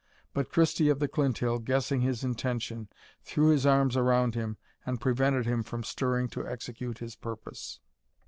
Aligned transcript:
But 0.33 0.49
Christie 0.51 0.89
of 0.89 0.97
the 0.97 1.07
Clinthill, 1.07 1.59
guessing 1.59 2.01
his 2.01 2.23
intention, 2.23 2.87
threw 3.21 3.49
his 3.49 3.67
arms 3.67 3.95
around 3.95 4.33
him, 4.33 4.57
and 4.83 4.99
prevented 4.99 5.45
him 5.45 5.61
from 5.61 5.83
stirring 5.83 6.27
to 6.29 6.47
execute 6.47 6.97
his 6.97 7.15
purpose. 7.15 7.79